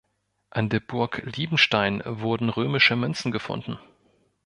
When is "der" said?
0.69-0.79